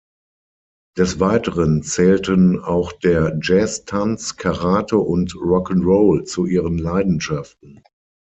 Des 0.97 1.19
Weiteren 1.19 1.83
zählten 1.83 2.59
auch 2.59 2.91
der 2.91 3.37
Jazz-Tanz, 3.39 4.35
Karate 4.35 4.97
und 4.97 5.35
Rock 5.35 5.69
’n’ 5.69 5.83
Roll 5.83 6.23
zu 6.23 6.47
ihren 6.47 6.79
Leidenschaften. 6.79 7.83